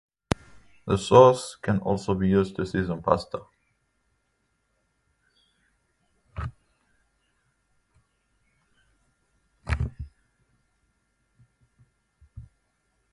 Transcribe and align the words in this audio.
The 0.87 0.97
sauce 0.97 1.57
can 1.61 1.77
also 1.77 2.15
be 2.15 2.27
used 2.27 2.55
to 2.55 2.65
season 2.65 3.03
pasta. 3.03 3.39